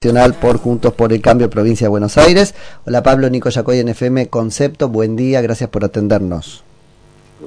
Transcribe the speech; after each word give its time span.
Nacional 0.00 0.34
por 0.34 0.58
Juntos 0.58 0.92
por 0.92 1.12
el 1.12 1.20
Cambio, 1.20 1.50
provincia 1.50 1.86
de 1.86 1.88
Buenos 1.88 2.18
Aires. 2.18 2.54
Hola 2.86 3.02
Pablo, 3.02 3.28
Nico 3.30 3.48
Yacoy 3.48 3.80
en 3.80 3.88
FM 3.88 4.28
Concepto, 4.28 4.88
buen 4.88 5.16
día, 5.16 5.40
gracias 5.40 5.70
por 5.70 5.84
atendernos. 5.84 6.62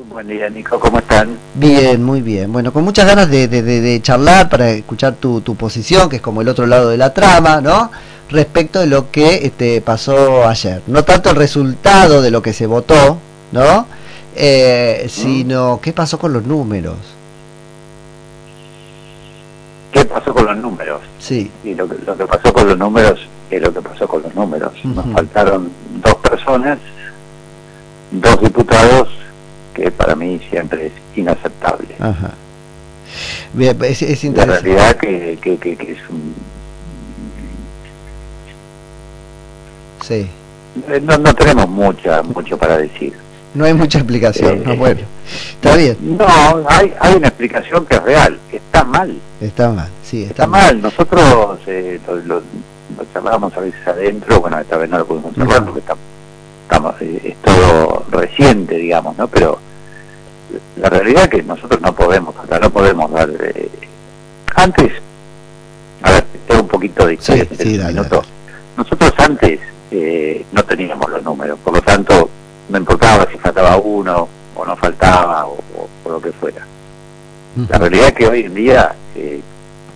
Buen 0.10 0.28
día 0.28 0.50
Nico, 0.50 0.78
¿cómo 0.78 1.00
están? 1.00 1.38
Bien, 1.56 2.04
muy 2.04 2.20
bien. 2.20 2.52
Bueno, 2.52 2.74
con 2.74 2.84
muchas 2.84 3.06
ganas 3.06 3.30
de, 3.32 3.48
de, 3.48 3.62
de 3.62 4.02
charlar 4.02 4.50
para 4.50 4.70
escuchar 4.72 5.16
tu, 5.16 5.40
tu, 5.40 5.56
posición, 5.56 6.10
que 6.10 6.18
es 6.18 6.22
como 6.22 6.42
el 6.42 6.50
otro 6.50 6.66
lado 6.66 6.90
de 6.90 6.98
la 6.98 7.14
trama, 7.14 7.62
¿no? 7.62 7.90
Respecto 8.30 8.82
de 8.82 8.88
lo 8.88 9.12
que 9.12 9.46
este, 9.46 9.80
pasó 9.80 10.46
ayer. 10.46 10.82
No 10.88 11.06
tanto 11.06 11.30
el 11.30 11.38
resultado 11.38 12.22
de 12.22 12.32
lo 12.32 12.42
que 12.42 12.52
se 12.52 12.66
votó, 12.66 13.18
¿no? 13.54 13.86
Eh, 14.36 15.08
sino 15.10 15.80
qué 15.82 15.94
pasó 15.94 16.20
con 16.20 16.34
los 16.34 16.46
números. 16.46 16.98
¿Qué 19.92 20.06
pasó 20.06 20.34
con 20.34 20.46
los 20.46 20.58
números? 20.58 21.02
Sí. 21.20 21.52
Y 21.64 21.76
lo 21.76 21.88
que, 21.88 21.96
lo 22.06 22.16
que 22.18 22.26
pasó 22.26 22.54
con 22.54 22.68
los 22.68 22.78
números 22.78 23.20
es 23.50 23.62
lo 23.62 23.74
que 23.74 23.82
pasó 23.82 24.08
con 24.08 24.22
los 24.24 24.34
números. 24.34 24.72
Uh 24.84 24.88
-huh. 24.88 24.96
Nos 24.96 25.06
faltaron 25.14 25.70
dos 26.02 26.16
personas, 26.16 26.80
dos 28.12 28.40
diputados, 28.42 29.10
que 29.74 29.92
para 29.92 30.16
mí 30.16 30.40
siempre 30.50 30.88
es 30.88 30.94
inaceptable. 31.18 31.96
Ajá. 32.00 32.32
Bien, 33.54 33.78
es, 33.84 34.02
es 34.02 34.24
La 34.24 34.28
interesante. 34.30 34.62
realidad 34.70 34.96
que, 34.98 35.38
que, 35.42 35.58
que, 35.58 35.76
que 35.76 35.92
es 35.92 36.00
un... 36.10 36.34
Sí. 40.08 40.28
eh, 40.88 41.02
No, 41.04 41.18
no 41.18 41.34
tenemos 41.36 41.68
mucha, 41.70 42.22
mucho 42.24 42.58
para 42.58 42.78
decir. 42.78 43.14
No 43.54 43.66
hay 43.66 43.74
mucha 43.74 43.98
explicación. 44.00 44.60
Eh, 44.60 44.64
no, 44.66 44.76
bueno, 44.78 45.02
está 45.54 45.76
bien. 45.76 45.98
No, 46.02 46.26
hay, 46.68 46.94
hay 47.00 47.16
una 47.16 47.28
explicación 47.28 47.86
que 47.86 47.96
es 47.96 48.04
real. 48.04 48.40
Está 48.52 48.84
mal. 48.84 49.20
Está 49.40 49.70
mal, 49.70 49.90
sí, 50.04 50.22
está, 50.24 50.32
Está 50.44 50.48
mal. 50.48 50.82
Nosotros 50.82 51.60
eh, 51.68 52.00
lo, 52.08 52.16
lo, 52.16 52.36
lo 52.36 53.06
charlábamos 53.14 53.56
a 53.58 53.62
veces 53.62 53.88
adentro, 53.88 54.40
bueno, 54.42 54.60
esta 54.60 54.78
vez 54.78 54.90
no 54.90 54.98
lo 55.00 55.06
pudimos 55.06 55.36
charlar 55.36 55.64
porque 55.66 55.80
estamos, 55.80 56.04
estamos, 56.64 56.96
eh, 57.02 57.22
es 57.24 57.36
todo 57.38 58.06
reciente, 58.12 58.76
digamos, 58.76 59.18
¿no? 59.18 59.28
Pero 59.28 59.60
la 60.78 60.90
realidad 60.90 61.24
es 61.24 61.30
que 61.30 61.44
nosotros 61.44 61.80
no 61.82 61.96
podemos, 61.96 62.36
o 62.36 62.48
sea, 62.48 62.60
no 62.60 62.70
podemos 62.70 63.12
dar... 63.12 63.30
eh, 63.40 63.70
antes, 64.56 64.92
a 66.02 66.12
ver, 66.12 66.26
tengo 66.48 66.62
un 66.64 66.68
poquito 66.68 67.06
de 67.06 67.14
historia, 67.14 67.48
sí, 67.58 67.78
dale. 67.78 68.02
Nosotros 68.78 69.14
antes 69.18 69.60
eh, 69.92 70.46
no 70.52 70.64
teníamos 70.64 71.10
los 71.10 71.24
números, 71.24 71.58
por 71.64 71.74
lo 71.74 71.82
tanto, 71.82 72.30
no 72.70 72.78
importaba 72.78 73.28
si 73.32 73.38
faltaba 73.38 73.78
uno 73.78 74.28
o 74.56 74.66
no 74.66 74.76
faltaba 74.76 75.46
o, 75.46 75.54
o- 75.78 75.90
o 76.04 76.10
lo 76.12 76.22
que 76.22 76.32
fuera. 76.32 76.66
La 77.70 77.78
realidad 77.78 78.08
es 78.08 78.14
que 78.14 78.28
hoy 78.28 78.42
en 78.46 78.54
día 78.54 78.96
eh, 79.16 79.42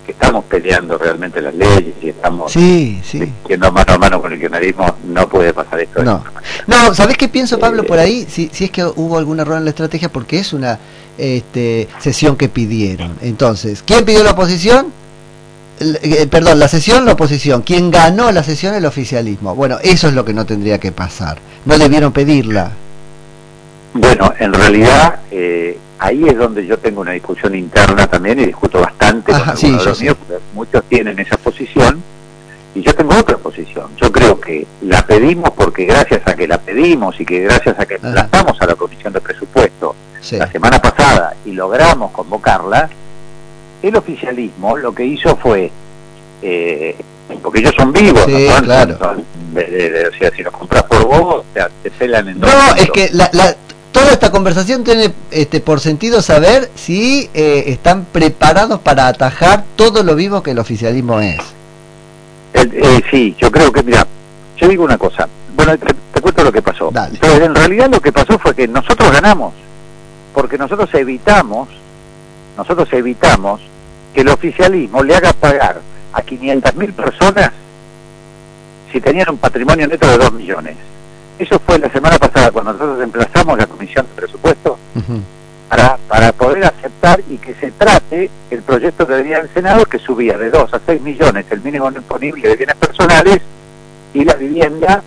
que 0.05 0.11
estamos 0.11 0.43
peleando 0.45 0.97
realmente 0.97 1.41
las 1.41 1.55
leyes 1.55 1.95
y 2.01 2.09
estamos 2.09 2.51
Sí, 2.51 3.01
sí. 3.03 3.31
yendo 3.47 3.71
mano 3.71 3.93
a 3.93 3.97
mano 3.97 4.21
con 4.21 4.31
el 4.33 4.39
kirchnerismo, 4.39 4.95
no 5.07 5.27
puede 5.27 5.53
pasar 5.53 5.79
esto. 5.79 6.03
No. 6.03 6.23
No, 6.67 6.93
¿sabés 6.93 7.17
qué 7.17 7.27
pienso, 7.27 7.57
Pablo, 7.57 7.83
Eh, 7.83 7.85
por 7.85 7.97
ahí? 7.97 8.27
Si, 8.29 8.49
si 8.53 8.65
es 8.65 8.71
que 8.71 8.83
hubo 8.83 9.17
algún 9.17 9.39
error 9.39 9.57
en 9.57 9.63
la 9.63 9.69
estrategia, 9.71 10.09
porque 10.09 10.37
es 10.39 10.53
una 10.53 10.77
este, 11.17 11.87
sesión 12.01 12.35
que 12.35 12.49
pidieron. 12.49 13.17
Entonces, 13.21 13.81
¿quién 13.85 14.03
pidió 14.05 14.23
la 14.23 14.31
oposición? 14.31 14.87
Eh, 15.79 16.27
perdón, 16.29 16.59
la 16.59 16.67
sesión, 16.67 17.03
la 17.05 17.13
oposición. 17.13 17.61
¿Quién 17.61 17.89
ganó 17.89 18.31
la 18.31 18.43
sesión? 18.43 18.75
El 18.75 18.85
oficialismo. 18.85 19.55
Bueno, 19.55 19.77
eso 19.81 20.07
es 20.07 20.13
lo 20.13 20.23
que 20.23 20.33
no 20.33 20.45
tendría 20.45 20.77
que 20.79 20.91
pasar. 20.91 21.37
No 21.65 21.77
debieron 21.77 22.11
pedirla. 22.11 22.71
Bueno, 23.97 24.33
en 24.39 24.53
realidad 24.53 25.19
eh, 25.31 25.77
ahí 25.99 26.27
es 26.27 26.37
donde 26.37 26.65
yo 26.65 26.77
tengo 26.77 26.99
una 26.99 27.11
discusión 27.11 27.55
interna 27.55 28.05
también 28.07 28.37
y 28.39 28.45
discuto 28.45 28.81
bastante 28.81 29.31
Ajá, 29.33 29.51
con 29.51 29.57
sí, 29.57 29.67
algunos 29.67 29.83
de 29.85 29.89
los 29.89 30.01
míos, 30.01 30.17
porque 30.19 30.43
muchos 30.53 30.83
tienen 30.89 31.17
esa 31.17 31.37
posición 31.37 32.03
y 32.75 32.81
yo 32.81 32.93
tengo 32.93 33.15
otra 33.17 33.37
posición. 33.37 33.87
Yo 33.95 34.11
creo 34.11 34.37
que 34.41 34.67
la 34.81 35.01
pedimos 35.07 35.51
porque 35.51 35.85
gracias 35.85 36.27
a 36.27 36.35
que 36.35 36.45
la 36.45 36.57
pedimos 36.57 37.17
y 37.21 37.25
que 37.25 37.39
gracias 37.39 37.79
a 37.79 37.85
que 37.85 37.95
Ajá. 37.95 38.09
lanzamos 38.09 38.61
a 38.61 38.65
la 38.65 38.75
Comisión 38.75 39.13
de 39.13 39.21
Presupuesto 39.21 39.95
Sí. 40.19 40.35
la 40.37 40.47
semana 40.51 40.81
pasada 40.81 41.33
y 41.45 41.51
logramos 41.53 42.11
convocarla, 42.11 42.89
el 43.81 43.95
oficialismo 43.95 44.75
lo 44.75 44.93
que 44.93 45.05
hizo 45.05 45.37
fue, 45.37 45.71
eh, 46.41 46.95
porque 47.41 47.59
ellos 47.59 47.73
son 47.77 47.93
vivos, 47.93 48.25
Sí, 48.25 48.47
¿no? 48.49 48.61
Claro. 48.63 48.97
son- 48.97 49.23
de- 49.53 49.63
de- 49.65 50.07
o 50.07 50.11
sea, 50.17 50.31
si 50.31 50.41
los 50.43 50.51
compras 50.51 50.83
por 50.83 51.05
vos, 51.05 51.35
o 51.35 51.45
sea, 51.53 51.69
te 51.83 51.91
pelan 51.91 52.27
en 52.27 52.39
dos 52.41 52.51
No, 52.51 52.57
es 52.69 52.73
minutos. 52.75 52.91
que 52.93 53.09
la, 53.13 53.29
la- 53.33 53.55
toda 53.95 54.11
esta 54.11 54.29
conversación 54.29 54.83
tiene 54.83 55.13
este, 55.31 55.61
por 55.61 55.79
sentido 55.79 56.21
saber 56.21 56.69
si 56.75 57.29
eh, 57.33 57.63
están 57.67 58.03
preparados 58.03 58.81
para 58.81 59.07
atajar 59.07 59.63
todo 59.77 60.03
lo 60.03 60.15
vivo 60.15 60.43
que 60.43 60.51
el 60.51 60.59
oficialismo 60.59 61.21
es. 61.21 61.39
Eh, 62.53 62.69
eh, 62.73 63.01
sí, 63.09 63.33
yo 63.39 63.49
creo 63.49 63.71
que, 63.71 63.83
mira, 63.83 64.05
yo 64.57 64.67
digo 64.67 64.83
una 64.83 64.97
cosa. 64.97 65.29
Bueno, 65.55 65.77
te, 65.77 65.85
te 66.13 66.19
cuento 66.19 66.43
lo 66.43 66.51
que 66.51 66.61
pasó. 66.61 66.89
Dale. 66.91 67.17
Pero 67.21 67.45
en 67.45 67.55
realidad 67.55 67.89
lo 67.89 68.01
que 68.01 68.11
pasó 68.11 68.37
fue 68.37 68.53
que 68.53 68.67
nosotros 68.67 69.09
ganamos, 69.13 69.53
porque 70.33 70.57
nosotros 70.57 70.89
evitamos, 70.93 71.69
nosotros 72.57 72.91
evitamos 72.91 73.61
que 74.13 74.21
el 74.21 74.27
oficialismo 74.27 75.03
le 75.03 75.15
haga 75.15 75.31
pagar 75.31 75.79
a 76.11 76.21
500.000 76.21 76.91
personas 76.91 77.51
si 78.91 78.99
tenían 78.99 79.29
un 79.29 79.37
patrimonio 79.37 79.87
neto 79.87 80.05
de 80.05 80.17
2 80.17 80.33
millones. 80.33 80.75
Eso 81.37 81.59
fue 81.59 81.77
la 81.79 81.89
semana 81.91 82.17
pasada 82.17 82.51
cuando 82.51 82.73
nosotros 82.73 83.01
emplazamos 83.01 83.57
la 83.57 83.67
comisión 83.67 84.05
de 84.07 84.21
presupuesto 84.21 84.77
para, 85.69 85.97
para 86.07 86.31
poder 86.31 86.63
aceptar 86.65 87.19
y 87.29 87.37
que 87.37 87.53
se 87.55 87.71
trate 87.71 88.29
el 88.51 88.61
proyecto 88.61 89.05
que 89.05 89.13
venía 89.15 89.39
del 89.39 89.49
Senado 89.53 89.85
que 89.85 89.99
subía 89.99 90.37
de 90.37 90.49
2 90.49 90.73
a 90.73 90.79
6 90.85 91.01
millones 91.01 91.45
el 91.49 91.61
mínimo 91.61 91.89
imponible 91.89 92.47
de 92.47 92.55
bienes 92.55 92.75
personales 92.75 93.41
y 94.13 94.23
la 94.23 94.35
vivienda, 94.35 95.03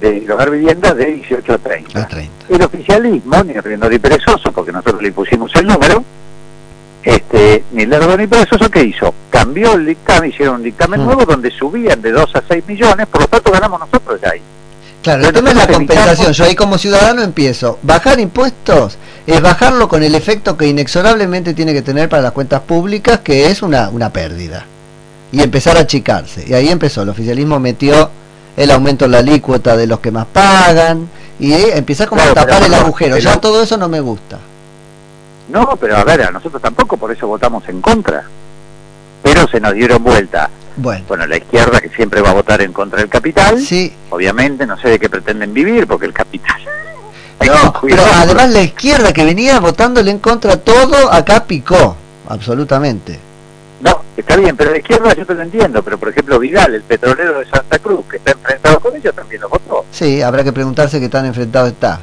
de 0.00 0.18
el 0.18 0.30
hogar 0.32 0.50
vivienda 0.50 0.92
de 0.92 1.06
18 1.06 1.52
a 1.52 1.58
30. 1.58 2.02
A 2.02 2.08
30. 2.08 2.32
El 2.48 2.62
oficialismo, 2.62 3.44
ni 3.44 3.52
riendo 3.54 3.88
ni 3.88 3.98
perezoso, 4.00 4.50
porque 4.50 4.72
nosotros 4.72 5.00
le 5.02 5.08
impusimos 5.08 5.54
el 5.54 5.66
número, 5.68 6.02
este, 7.04 7.62
ni 7.72 7.86
lerdo 7.86 8.16
ni 8.16 8.26
perezoso, 8.26 8.68
¿qué 8.70 8.82
hizo? 8.82 9.14
Cambió 9.30 9.74
el 9.74 9.86
dictamen, 9.86 10.30
hicieron 10.30 10.56
un 10.56 10.62
dictamen 10.64 11.00
Mm. 11.02 11.04
nuevo 11.04 11.24
donde 11.24 11.50
subían 11.52 12.02
de 12.02 12.10
2 12.10 12.34
a 12.34 12.42
6 12.48 12.66
millones, 12.66 13.06
por 13.06 13.20
lo 13.20 13.28
tanto 13.28 13.52
ganamos 13.52 13.78
nosotros 13.78 14.20
ya 14.20 14.30
ahí. 14.30 14.40
Claro, 15.04 15.26
el 15.26 15.32
tema 15.34 15.50
es 15.50 15.56
la 15.56 15.66
compensación. 15.66 16.32
Yo 16.32 16.44
ahí 16.46 16.54
como 16.54 16.78
ciudadano 16.78 17.20
empiezo. 17.22 17.78
Bajar 17.82 18.18
impuestos 18.20 18.96
es 19.26 19.42
bajarlo 19.42 19.86
con 19.86 20.02
el 20.02 20.14
efecto 20.14 20.56
que 20.56 20.66
inexorablemente 20.66 21.52
tiene 21.52 21.74
que 21.74 21.82
tener 21.82 22.08
para 22.08 22.22
las 22.22 22.32
cuentas 22.32 22.62
públicas, 22.62 23.20
que 23.20 23.50
es 23.50 23.60
una, 23.60 23.90
una 23.90 24.10
pérdida. 24.10 24.64
Y 25.30 25.42
empezar 25.42 25.76
a 25.76 25.80
achicarse. 25.80 26.46
Y 26.48 26.54
ahí 26.54 26.70
empezó. 26.70 27.02
El 27.02 27.10
oficialismo 27.10 27.60
metió 27.60 28.08
el 28.56 28.70
aumento 28.70 29.04
en 29.04 29.10
la 29.10 29.18
alícuota 29.18 29.76
de 29.76 29.86
los 29.86 30.00
que 30.00 30.10
más 30.10 30.24
pagan. 30.24 31.06
Y 31.38 31.52
empieza 31.52 32.06
como 32.06 32.22
Claro, 32.22 32.40
a 32.40 32.46
tapar 32.46 32.62
el 32.62 32.72
agujero. 32.72 33.18
Ya 33.18 33.38
todo 33.38 33.62
eso 33.62 33.76
no 33.76 33.90
me 33.90 34.00
gusta. 34.00 34.38
No, 35.50 35.76
pero 35.78 35.98
a 35.98 36.04
ver, 36.04 36.22
a 36.22 36.30
nosotros 36.30 36.62
tampoco, 36.62 36.96
por 36.96 37.12
eso 37.12 37.28
votamos 37.28 37.68
en 37.68 37.82
contra. 37.82 38.24
Pero 39.22 39.46
se 39.48 39.60
nos 39.60 39.74
dieron 39.74 40.02
vuelta. 40.02 40.48
Bueno, 40.76 41.04
Bueno, 41.08 41.26
la 41.26 41.36
izquierda 41.36 41.80
que 41.80 41.88
siempre 41.90 42.20
va 42.20 42.30
a 42.30 42.34
votar 42.34 42.60
en 42.62 42.72
contra 42.72 42.98
del 42.98 43.08
capital, 43.08 43.60
sí. 43.60 43.92
obviamente 44.10 44.66
no 44.66 44.76
sé 44.78 44.88
de 44.90 44.98
qué 44.98 45.08
pretenden 45.08 45.52
vivir, 45.54 45.86
porque 45.86 46.06
el 46.06 46.12
capital... 46.12 46.60
No, 47.44 47.74
pero 47.82 48.02
además 48.14 48.50
la 48.50 48.62
izquierda 48.62 49.12
que 49.12 49.24
venía 49.24 49.60
votándole 49.60 50.10
en 50.10 50.18
contra 50.18 50.56
todo, 50.56 51.12
acá 51.12 51.44
picó. 51.44 51.94
Absolutamente. 52.28 53.18
No, 53.80 54.00
está 54.16 54.36
bien, 54.36 54.56
pero 54.56 54.70
la 54.70 54.78
izquierda 54.78 55.12
yo 55.14 55.26
te 55.26 55.34
lo 55.34 55.42
entiendo, 55.42 55.82
pero 55.82 55.98
por 55.98 56.08
ejemplo 56.08 56.38
Vidal, 56.38 56.74
el 56.74 56.82
petrolero 56.82 57.40
de 57.40 57.46
Santa 57.46 57.78
Cruz, 57.80 58.06
que 58.10 58.16
está 58.16 58.30
enfrentado 58.32 58.80
con 58.80 58.96
ellos, 58.96 59.14
también 59.14 59.42
lo 59.42 59.48
votó. 59.50 59.84
Sí, 59.90 60.22
habrá 60.22 60.42
que 60.42 60.52
preguntarse 60.52 60.98
qué 61.00 61.08
tan 61.10 61.26
enfrentado 61.26 61.66
está. 61.66 62.00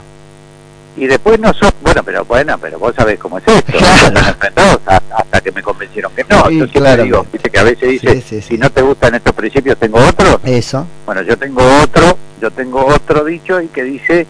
Y 0.96 1.08
después 1.08 1.40
nosotros, 1.40 1.74
bueno, 1.82 2.03
pero 2.03 2.26
bueno, 2.26 2.58
pero 2.59 2.78
vos 2.78 2.94
sabés 2.96 3.18
cómo 3.18 3.40
es 3.40 3.48
esto, 3.48 3.72
Claro. 3.78 4.08
están 4.08 4.28
enfrentados 4.28 4.80
hasta, 4.86 5.01
hasta 5.31 5.42
que 5.42 5.52
me 5.53 5.64
convencieron 5.64 6.12
que 6.14 6.25
no. 6.25 6.36
Sí, 6.47 6.58
yo 6.58 6.66
siempre 6.66 6.72
claramente. 6.72 7.03
digo, 7.06 7.25
viste 7.31 7.50
que 7.50 7.59
a 7.59 7.64
veces 7.64 7.90
dice, 7.90 8.14
Sí, 8.16 8.22
sí, 8.22 8.42
sí. 8.42 8.47
si 8.50 8.58
no 8.58 8.69
te 8.69 8.81
gustan 8.81 9.16
estos 9.16 9.34
principios, 9.34 9.78
tengo 9.78 9.97
otros. 10.00 10.40
Eso. 10.44 10.85
Bueno, 11.06 11.22
yo 11.22 11.38
tengo 11.38 11.61
otro, 11.82 12.17
yo 12.41 12.52
tengo 12.52 12.85
otro 12.85 13.23
dicho 13.23 13.61
y 13.61 13.67
que 13.67 13.84
dice, 13.84 14.28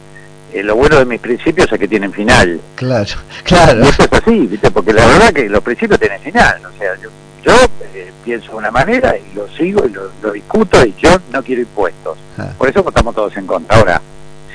eh, 0.54 0.62
lo 0.64 0.76
bueno 0.76 0.98
de 1.00 1.06
mis 1.06 1.20
principios 1.20 1.72
es 1.72 1.80
que 1.80 1.88
tienen 1.88 2.14
final. 2.14 2.62
Claro, 2.76 3.16
claro. 3.44 3.84
Y 3.84 3.88
eso 3.88 4.04
es 4.04 4.14
así, 4.14 4.40
¿viste? 4.48 4.70
Porque 4.70 4.94
la 4.94 5.08
verdad 5.08 5.34
que 5.34 5.50
los 5.50 5.62
principios 5.64 6.00
tienen 6.00 6.22
final. 6.22 6.62
O 6.66 6.78
sea, 6.78 6.94
yo, 7.02 7.10
yo 7.44 7.54
eh, 7.96 8.12
pienso 8.24 8.52
de 8.52 8.58
una 8.58 8.70
manera 8.70 9.16
y 9.18 9.36
lo 9.36 9.48
sigo 9.58 9.84
y 9.88 9.90
lo, 9.90 10.04
lo 10.22 10.32
discuto 10.34 10.86
y 10.86 10.94
yo 11.02 11.18
no 11.34 11.42
quiero 11.42 11.62
impuestos. 11.64 12.18
Ah. 12.38 12.50
Por 12.58 12.70
eso 12.70 12.84
votamos 12.84 13.16
todos 13.16 13.36
en 13.38 13.48
contra. 13.48 13.76
Ahora, 13.76 14.02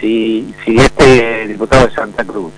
si, 0.01 0.55
si 0.65 0.77
este 0.77 1.49
diputado 1.49 1.87
de 1.89 1.93
Santa 1.95 2.25
Cruz, 2.25 2.53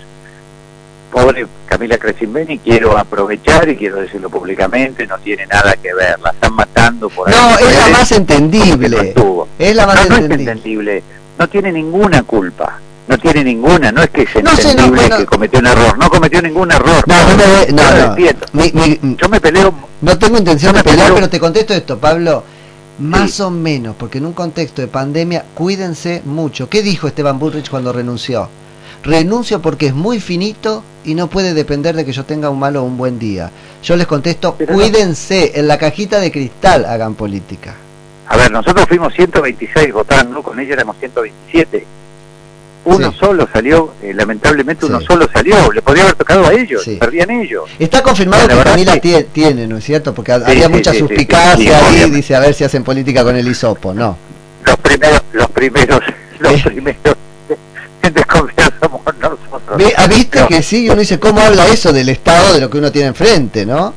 pobre 1.10 1.46
Camila 1.66 1.98
Crescimbeni, 1.98 2.58
quiero 2.58 2.96
aprovechar 2.96 3.68
y 3.68 3.76
quiero 3.76 3.96
decirlo 3.96 4.28
públicamente, 4.30 5.06
no 5.06 5.18
tiene 5.18 5.46
nada 5.46 5.74
que 5.76 5.92
ver. 5.94 6.18
La 6.20 6.30
están 6.30 6.54
matando 6.54 7.08
por 7.08 7.28
ahí. 7.28 7.34
No, 7.34 7.58
es 7.58 7.76
la 7.76 7.88
más 7.98 8.10
no 8.10 8.16
entendible. 8.16 9.08
estuvo. 9.08 9.48
Es 9.58 9.74
la 9.76 9.82
No, 9.86 9.92
más 9.94 10.08
no 10.08 10.16
es 10.16 10.22
entendible. 10.30 11.02
No 11.38 11.48
tiene 11.48 11.72
ninguna 11.72 12.22
culpa. 12.22 12.78
No 13.06 13.16
tiene 13.18 13.42
ninguna. 13.44 13.90
No 13.90 14.02
es 14.02 14.10
que 14.10 14.22
es 14.22 14.42
No 14.42 14.54
sé, 14.56 14.64
no, 14.64 14.70
entendible 14.70 15.00
bueno. 15.00 15.16
que 15.18 15.26
cometió 15.26 15.58
un 15.60 15.66
error. 15.66 15.96
No 15.98 16.10
cometió 16.10 16.42
ningún 16.42 16.70
error. 16.70 17.02
No, 17.06 17.14
no, 17.14 17.36
no, 17.36 17.66
Yo 17.66 17.96
lo 17.96 18.06
no. 18.06 18.10
entiendo. 18.10 18.46
Mi- 18.52 18.72
mi- 18.72 19.16
Yo 19.16 19.28
me 19.28 19.40
peleo 19.40 19.72
no 20.02 20.18
tengo 20.18 20.36
intención 20.38 20.74
de 20.74 20.82
pelear, 20.82 21.06
peleo- 21.08 21.14
pero 21.14 21.30
te 21.30 21.40
contesto 21.40 21.72
esto, 21.74 21.98
Pablo. 21.98 22.44
Más 22.98 23.38
o 23.40 23.50
menos, 23.50 23.94
porque 23.96 24.18
en 24.18 24.26
un 24.26 24.32
contexto 24.32 24.82
de 24.82 24.88
pandemia, 24.88 25.44
cuídense 25.54 26.20
mucho. 26.24 26.68
¿Qué 26.68 26.82
dijo 26.82 27.06
Esteban 27.06 27.38
Bullrich 27.38 27.70
cuando 27.70 27.92
renunció? 27.92 28.48
Renuncio 29.02 29.60
porque 29.60 29.86
es 29.86 29.94
muy 29.94 30.20
finito 30.20 30.82
y 31.04 31.14
no 31.14 31.28
puede 31.28 31.54
depender 31.54 31.94
de 31.94 32.04
que 32.04 32.12
yo 32.12 32.24
tenga 32.24 32.50
un 32.50 32.58
malo 32.58 32.82
o 32.82 32.86
un 32.86 32.96
buen 32.96 33.18
día. 33.18 33.50
Yo 33.82 33.96
les 33.96 34.06
contesto, 34.06 34.54
cuídense, 34.54 35.52
en 35.58 35.68
la 35.68 35.78
cajita 35.78 36.20
de 36.20 36.32
cristal 36.32 36.84
hagan 36.84 37.14
política. 37.14 37.74
A 38.26 38.36
ver, 38.36 38.50
nosotros 38.50 38.86
fuimos 38.86 39.14
126 39.14 39.92
votando, 39.92 40.42
con 40.42 40.58
ella 40.60 40.74
éramos 40.74 40.96
127 40.98 41.86
uno 42.84 43.12
solo 43.12 43.48
salió, 43.52 43.92
eh, 44.02 44.12
lamentablemente 44.14 44.86
uno 44.86 45.00
solo 45.00 45.28
salió, 45.32 45.70
le 45.72 45.82
podía 45.82 46.04
haber 46.04 46.14
tocado 46.14 46.46
a 46.46 46.52
ellos, 46.52 46.82
perdían 46.98 47.30
ellos. 47.30 47.64
Está 47.78 48.02
confirmado 48.02 48.48
que 48.48 48.56
Camila 48.56 48.98
tiene, 49.32 49.66
¿no 49.66 49.76
es 49.76 49.84
cierto? 49.84 50.14
Porque 50.14 50.32
había 50.32 50.68
mucha 50.68 50.94
suspicacia 50.94 51.86
ahí, 51.86 52.10
dice 52.10 52.34
a 52.34 52.40
ver 52.40 52.54
si 52.54 52.64
hacen 52.64 52.84
política 52.84 53.24
con 53.24 53.36
el 53.36 53.46
hisopo, 53.46 53.92
no. 53.92 54.16
Los 54.64 54.76
primeros, 54.76 55.22
los 55.32 55.50
primeros, 55.50 56.00
los 56.38 56.62
primeros 56.62 56.98
desconfianza 57.02 57.08
somos 57.08 57.27
¿Ha 59.96 60.06
visto 60.06 60.46
que 60.48 60.62
sí? 60.62 60.88
Uno 60.88 61.00
dice, 61.00 61.18
¿cómo 61.18 61.40
habla 61.40 61.66
eso 61.66 61.92
del 61.92 62.08
Estado 62.08 62.54
de 62.54 62.60
lo 62.60 62.70
que 62.70 62.78
uno 62.78 62.90
tiene 62.90 63.08
enfrente, 63.08 63.66
no? 63.66 63.92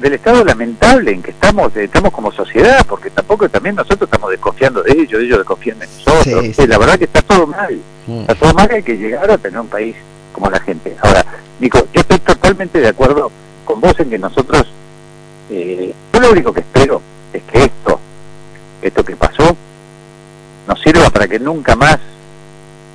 del 0.00 0.14
estado 0.14 0.44
lamentable 0.44 1.12
en 1.12 1.22
que 1.22 1.30
estamos 1.30 1.76
estamos 1.76 2.12
como 2.12 2.32
sociedad, 2.32 2.84
porque 2.88 3.10
tampoco 3.10 3.48
también 3.48 3.74
nosotros 3.74 4.02
estamos 4.02 4.30
desconfiando 4.30 4.82
de 4.82 4.92
ellos, 4.92 5.22
ellos 5.22 5.38
desconfían 5.38 5.78
de 5.78 5.86
nosotros. 5.86 6.68
La 6.68 6.78
verdad 6.78 6.98
que 6.98 7.04
está 7.04 7.22
todo 7.22 7.46
mal, 7.46 7.78
mm. 8.06 8.20
está 8.20 8.34
todo 8.34 8.54
mal, 8.54 8.70
hay 8.70 8.82
que 8.82 8.96
llegar 8.96 9.30
a 9.30 9.38
tener 9.38 9.60
un 9.60 9.68
país 9.68 9.94
como 10.32 10.50
la 10.50 10.58
gente. 10.60 10.96
Ahora, 11.02 11.24
Nico, 11.58 11.86
yo 11.92 12.00
estoy 12.00 12.18
totalmente 12.18 12.80
de 12.80 12.88
acuerdo 12.88 13.30
con 13.64 13.80
vos 13.80 13.98
en 14.00 14.10
que 14.10 14.18
nosotros, 14.18 14.66
eh, 15.50 15.94
yo 16.12 16.20
lo 16.20 16.30
único 16.30 16.52
que 16.52 16.60
espero 16.60 17.02
es 17.32 17.42
que 17.42 17.64
esto, 17.64 18.00
esto 18.80 19.04
que 19.04 19.16
pasó, 19.16 19.56
nos 20.66 20.80
sirva 20.80 21.10
para 21.10 21.28
que 21.28 21.38
nunca 21.38 21.76
más 21.76 21.98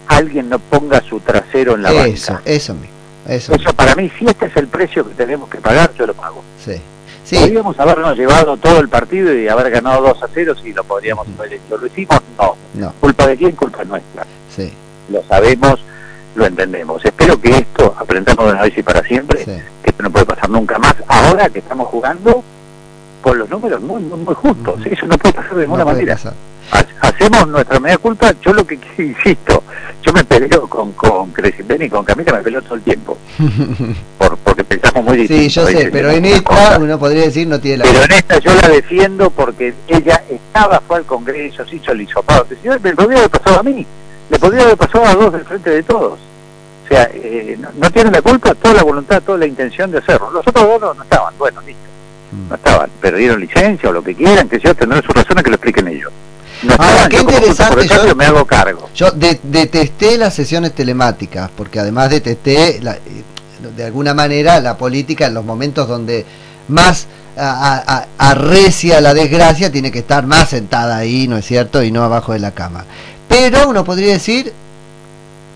alguien 0.08 0.50
no 0.50 0.60
ponga 0.60 1.02
su 1.02 1.20
trasero 1.20 1.76
en 1.76 1.84
la 1.84 1.92
eso, 1.92 2.34
banca. 2.34 2.42
Eso, 2.46 2.76
eso, 3.28 3.54
eso 3.54 3.74
para 3.74 3.96
mí, 3.96 4.12
si 4.18 4.26
este 4.26 4.46
es 4.48 4.56
el 4.58 4.68
precio 4.68 5.08
que 5.08 5.14
tenemos 5.16 5.50
que 5.50 5.58
pagar, 5.58 5.92
yo 5.98 6.06
lo 6.06 6.14
pago. 6.14 6.44
Sí. 6.64 6.82
Sí. 7.24 7.38
Podríamos 7.38 7.80
habernos 7.80 8.16
llevado 8.16 8.56
todo 8.58 8.80
el 8.80 8.88
partido 8.88 9.34
y 9.34 9.48
haber 9.48 9.72
ganado 9.72 10.02
2 10.04 10.24
a 10.24 10.28
0 10.32 10.56
si 10.62 10.74
lo 10.74 10.84
podríamos 10.84 11.28
haber 11.40 11.54
hecho. 11.54 11.78
¿Lo 11.78 11.88
hicimos? 11.88 12.22
No. 12.38 12.94
¿Culpa 13.00 13.26
de 13.26 13.36
quién? 13.36 13.52
Culpa 13.54 13.84
nuestra. 13.84 14.28
Sí. 14.56 14.72
Lo 15.10 15.24
sabemos, 15.24 15.84
lo 16.36 16.46
entendemos. 16.46 17.04
Espero 17.04 17.42
que 17.42 17.50
esto 17.50 17.96
aprendamos 17.98 18.46
de 18.46 18.52
una 18.52 18.62
vez 18.62 18.78
y 18.78 18.84
para 18.84 19.02
siempre, 19.02 19.44
que 19.44 19.90
esto 19.90 20.04
no 20.04 20.12
puede 20.12 20.26
pasar 20.26 20.50
nunca 20.52 20.78
más. 20.78 20.96
Ahora 21.08 21.50
que 21.50 21.60
estamos 21.60 21.88
jugando 21.88 22.44
con 23.24 23.40
los 23.40 23.50
números 23.50 23.82
muy, 23.82 24.04
muy, 24.04 24.36
justos. 24.36 24.86
Eso 24.86 25.08
no 25.08 25.18
puede 25.18 25.34
pasar 25.34 25.56
de 25.56 25.62
ninguna 25.64 25.84
manera 25.84 26.16
hacemos 27.16 27.48
nuestra 27.48 27.80
media 27.80 27.98
culpa, 27.98 28.34
yo 28.42 28.54
lo 28.54 28.66
que 28.66 28.76
insisto, 28.98 29.64
yo 30.02 30.14
me 30.14 30.24
peleo 30.24 30.68
con, 30.68 30.92
con 30.94 31.34
y 31.80 31.90
con 31.90 32.06
Camila, 32.06 32.34
me 32.34 32.44
peleo 32.44 32.62
todo 32.62 32.76
el 32.76 32.82
tiempo, 32.82 33.18
por, 34.18 34.38
porque 34.38 34.64
pensamos 34.64 35.04
muy 35.04 35.18
distinto. 35.18 35.44
Sí, 35.44 35.50
yo 35.50 35.68
sé, 35.68 35.90
pero 35.92 36.12
en 36.12 36.26
esta 36.26 36.78
uno 36.80 37.00
podría 37.00 37.24
decir 37.24 37.48
no 37.48 37.60
tiene 37.60 37.80
la 37.80 37.86
Pero 37.86 38.04
en 38.04 38.12
esta 38.12 38.40
yo 38.40 38.54
la 38.54 38.70
defiendo 38.70 39.30
porque 39.30 39.74
ella 39.88 40.24
estaba, 40.30 40.82
fue 40.82 40.98
al 40.98 41.06
Congreso, 41.06 41.66
se 41.66 41.78
hizo 41.78 41.92
el 41.92 42.02
hisopado, 42.02 42.46
le 42.64 42.80
podría 42.80 43.20
haber 43.20 43.30
pasado 43.30 43.60
a 43.60 43.64
mí, 43.64 43.86
le 44.30 44.40
podría 44.40 44.64
haber 44.64 44.78
pasado 44.78 45.06
a 45.06 45.16
dos 45.16 45.34
del 45.34 45.46
frente 45.46 45.70
de 45.70 45.84
todos. 45.84 46.20
O 46.86 46.88
sea, 46.88 47.10
eh, 47.14 47.58
no, 47.78 47.90
tienen 47.90 48.14
la 48.14 48.22
culpa, 48.22 48.54
toda 48.54 48.76
la 48.76 48.84
voluntad, 48.84 49.22
toda 49.24 49.40
la 49.40 49.48
intención 49.48 49.90
de 49.90 49.98
hacerlo. 49.98 50.30
Los 50.30 50.48
otros 50.48 50.80
dos 50.80 50.96
no, 50.96 51.02
estaban, 51.02 51.34
bueno, 51.36 51.60
listo. 51.62 51.82
Mm. 52.32 52.50
No 52.50 52.56
estaban, 52.56 52.92
perdieron 53.02 53.40
licencia 53.40 53.90
o 53.90 53.92
lo 53.92 54.04
que 54.04 54.14
quieran, 54.14 54.48
que 54.48 54.60
yo 54.60 54.76
tendrán 54.76 55.02
sus 55.02 55.16
razones 55.16 55.44
que 55.44 55.50
lo 55.50 55.56
expliquen 55.56 55.88
ellos. 55.88 56.12
Ahora, 56.78 57.10
qué 57.10 57.20
interesante. 57.20 57.88
Yo, 57.88 58.16
me 58.16 58.26
hago 58.26 58.46
cargo. 58.46 58.90
Yo 58.96 59.12
detesté 59.12 60.18
las 60.18 60.34
sesiones 60.34 60.74
telemáticas, 60.74 61.50
porque 61.56 61.80
además 61.80 62.10
detesté, 62.10 62.80
la, 62.82 62.94
eh, 62.94 63.00
de 63.76 63.84
alguna 63.84 64.14
manera, 64.14 64.60
la 64.60 64.78
política 64.78 65.28
en 65.28 65.34
los 65.34 65.46
momentos 65.46 65.88
donde 65.88 66.26
más 66.68 67.08
arrecia 67.38 69.02
la 69.02 69.14
desgracia, 69.14 69.72
tiene 69.72 69.92
que 69.92 70.00
estar 70.00 70.26
más 70.26 70.50
sentada 70.50 70.98
ahí, 70.98 71.28
¿no 71.28 71.38
es 71.38 71.46
cierto? 71.46 71.84
Y 71.84 71.92
no 71.92 72.04
abajo 72.04 72.34
de 72.34 72.40
la 72.40 72.52
cama. 72.52 72.86
Pero 73.28 73.68
uno 73.68 73.84
podría 73.84 74.14
decir, 74.14 74.54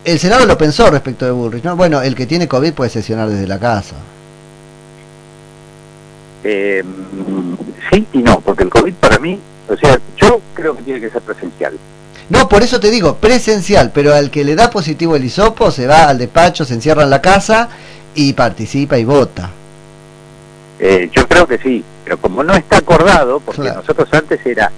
el 0.03 0.19
Senado 0.19 0.45
lo 0.45 0.57
pensó 0.57 0.89
respecto 0.89 1.25
de 1.25 1.31
Bullrich, 1.31 1.63
¿no? 1.63 1.75
Bueno, 1.75 2.01
el 2.01 2.15
que 2.15 2.25
tiene 2.25 2.47
COVID 2.47 2.73
puede 2.73 2.89
sesionar 2.89 3.29
desde 3.29 3.47
la 3.47 3.59
casa. 3.59 3.95
Eh, 6.43 6.83
sí 7.91 8.07
y 8.13 8.19
no, 8.19 8.39
porque 8.41 8.63
el 8.63 8.69
COVID 8.69 8.93
para 8.95 9.19
mí 9.19 9.39
o 9.69 9.77
sea, 9.77 9.99
yo 10.17 10.41
creo 10.53 10.75
que 10.75 10.83
tiene 10.83 10.99
que 10.99 11.09
ser 11.09 11.21
presencial. 11.21 11.77
No, 12.29 12.47
por 12.47 12.61
eso 12.61 12.79
te 12.79 12.91
digo, 12.91 13.15
presencial, 13.15 13.91
pero 13.93 14.13
al 14.13 14.29
que 14.29 14.43
le 14.43 14.55
da 14.55 14.69
positivo 14.69 15.15
el 15.15 15.23
hisopo 15.23 15.71
se 15.71 15.87
va 15.87 16.09
al 16.09 16.17
despacho, 16.17 16.65
se 16.65 16.75
encierra 16.75 17.03
en 17.03 17.09
la 17.09 17.21
casa 17.21 17.69
y 18.13 18.33
participa 18.33 18.97
y 18.97 19.05
vota. 19.05 19.49
Eh, 20.79 21.09
yo 21.11 21.27
creo 21.27 21.47
que 21.47 21.57
sí, 21.57 21.83
pero 22.03 22.17
como 22.17 22.43
no 22.43 22.53
está 22.53 22.77
acordado, 22.77 23.39
porque 23.39 23.63
nosotros 23.63 24.07
antes 24.11 24.45
era, 24.45 24.71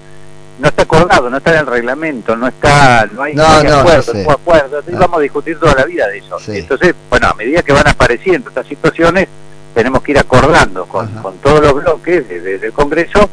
no 0.58 0.68
está 0.68 0.82
acordado, 0.82 1.28
no 1.28 1.36
está 1.36 1.52
en 1.52 1.60
el 1.60 1.66
reglamento, 1.66 2.36
no 2.36 2.48
está, 2.48 3.06
no 3.12 3.22
hay, 3.22 3.32
acuerdo, 3.32 4.14
no, 4.14 4.30
acuerdo, 4.30 4.78
entonces 4.78 4.98
vamos 4.98 5.18
a 5.18 5.22
discutir 5.22 5.58
toda 5.58 5.74
la 5.74 5.84
vida 5.84 6.08
de 6.08 6.18
eso. 6.18 6.38
Entonces, 6.48 6.94
bueno, 7.10 7.28
a 7.28 7.34
medida 7.34 7.62
que 7.62 7.72
van 7.72 7.86
apareciendo 7.86 8.48
estas 8.48 8.66
situaciones, 8.66 9.28
tenemos 9.74 10.02
que 10.02 10.12
ir 10.12 10.18
acordando 10.18 10.86
con, 10.86 11.08
con 11.22 11.36
todos 11.36 11.60
los 11.60 11.74
bloques 11.74 12.28
desde 12.28 12.66
el 12.66 12.72
Congreso 12.72 13.28